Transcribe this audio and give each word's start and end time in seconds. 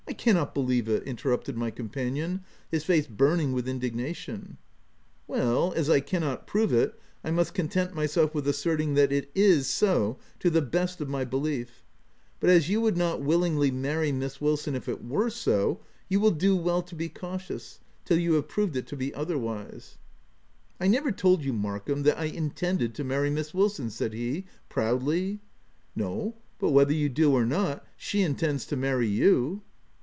w 0.07 0.17
1 0.29 0.35
cannot 0.35 0.53
believe 0.53 0.89
it;" 0.89 1.01
interrupted 1.07 1.55
my 1.55 1.71
com 1.71 1.87
panion, 1.89 2.41
his 2.69 2.83
face 2.83 3.07
burning 3.07 3.53
with 3.53 3.67
indignation." 3.67 4.57
Well, 5.27 5.73
as 5.73 5.89
I 5.89 5.99
cannot 6.01 6.45
prove 6.45 6.73
it, 6.73 6.99
I 7.23 7.31
must 7.31 7.53
content 7.53 7.95
myself 7.95 8.35
with 8.35 8.45
asserting 8.45 8.95
that 8.95 9.11
it 9.13 9.31
is 9.33 9.67
so 9.67 10.19
to 10.39 10.49
the 10.49 10.61
best 10.61 10.99
of 10.99 11.07
my 11.09 11.23
belief; 11.23 11.85
but 12.41 12.49
as 12.49 12.69
you 12.69 12.81
would 12.81 12.97
not 12.97 13.21
willingly 13.21 13.71
marry 13.71 14.11
Miss 14.11 14.41
Wilson 14.41 14.75
if 14.75 14.89
it 14.89 15.03
were 15.03 15.29
so, 15.29 15.79
you 16.09 16.19
will 16.19 16.31
do 16.31 16.57
well 16.57 16.81
to 16.83 16.93
be 16.95 17.07
cautious, 17.09 17.79
till 18.03 18.17
you 18.19 18.33
have 18.33 18.49
proved 18.49 18.75
it 18.75 18.87
to 18.87 18.97
be 18.97 19.13
otherwise." 19.15 19.97
OF 20.79 20.81
WIL.DFELL. 20.81 20.81
HALL,. 20.81 20.87
181" 20.87 20.87
I 20.87 20.87
never 20.91 21.11
told 21.13 21.43
you, 21.45 21.53
Markham, 21.53 22.03
that 22.03 22.19
I 22.19 22.25
intended 22.25 22.93
to 22.95 23.03
marry 23.05 23.29
Miss 23.29 23.53
Wilson/' 23.53 23.89
said 23.89 24.13
he 24.13 24.43
proudly." 24.67 25.39
No, 25.95 26.35
but 26.59 26.71
whether 26.71 26.93
you 26.93 27.07
do 27.07 27.31
or 27.31 27.45
not, 27.45 27.87
she 27.95 28.21
intends 28.21 28.65
to 28.67 28.75
marry 28.75 29.07
you." 29.07 29.61